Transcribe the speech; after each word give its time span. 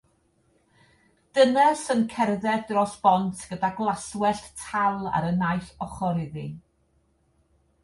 Dynes 1.37 1.83
yn 1.95 2.01
cerdded 2.13 2.63
dros 2.71 2.95
bont 3.03 3.45
gyda 3.51 3.71
glaswellt 3.81 4.49
tal 4.65 5.07
ar 5.13 5.31
y 5.31 5.31
naill 5.45 5.71
ochr 5.89 6.25
iddi. 6.27 6.49